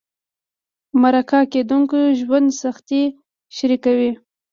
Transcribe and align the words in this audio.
مرکه 1.01 1.39
کېدونکي 1.53 1.97
د 2.05 2.07
ژوند 2.19 2.47
سختۍ 2.61 3.03
شریکوي. 3.55 4.11